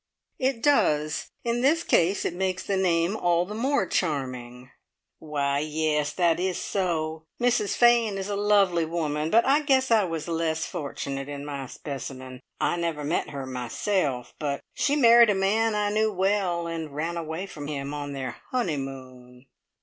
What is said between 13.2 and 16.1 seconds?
her myself, but she married a man I